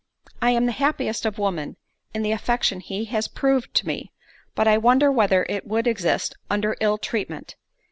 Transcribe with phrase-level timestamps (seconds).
[0.41, 1.77] I am the happiest of women
[2.11, 4.11] in the affection he has proved to me,
[4.55, 7.55] but I wonder whether it would exist under ill treatment?